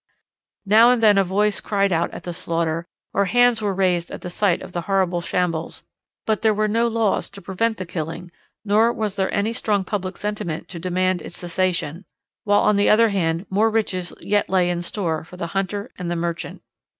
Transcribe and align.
Now 0.65 0.89
and 0.89 1.03
then 1.03 1.19
a 1.19 1.23
voice 1.23 1.61
cried 1.61 1.93
out 1.93 2.09
at 2.11 2.23
the 2.23 2.33
slaughter, 2.33 2.87
or 3.13 3.25
hands 3.25 3.61
were 3.61 3.71
raised 3.71 4.09
at 4.09 4.21
the 4.21 4.31
sight 4.31 4.63
of 4.63 4.71
the 4.71 4.81
horrible 4.89 5.21
shambles, 5.21 5.83
but 6.25 6.41
there 6.41 6.55
were 6.55 6.67
no 6.67 6.87
laws 6.87 7.29
to 7.29 7.39
prevent 7.39 7.77
the 7.77 7.85
killing 7.85 8.31
nor 8.65 8.91
was 8.91 9.15
there 9.15 9.31
any 9.31 9.53
strong 9.53 9.83
public 9.83 10.17
sentiment 10.17 10.67
to 10.69 10.79
demand 10.79 11.21
its 11.21 11.37
cessation, 11.37 12.05
while 12.45 12.61
on 12.61 12.77
the 12.77 12.89
other 12.89 13.09
hand 13.09 13.45
more 13.51 13.69
riches 13.69 14.11
yet 14.19 14.49
lay 14.49 14.71
in 14.71 14.81
store 14.81 15.23
for 15.23 15.37
the 15.37 15.45
hunter 15.53 15.91
and 15.99 16.09
the 16.09 16.15
merchant. 16.15 16.63